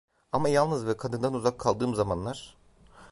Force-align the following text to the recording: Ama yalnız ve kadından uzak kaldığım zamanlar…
Ama 0.31 0.49
yalnız 0.49 0.87
ve 0.87 0.97
kadından 0.97 1.33
uzak 1.33 1.59
kaldığım 1.59 1.95
zamanlar… 1.95 2.57